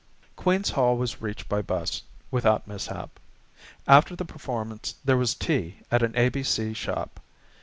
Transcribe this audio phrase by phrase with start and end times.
[0.35, 2.01] Queen's Hall was reached, by bus,
[2.31, 3.19] without mishap.
[3.87, 6.73] After the performance there was tea at an A.B.C.
[6.73, 7.19] shop.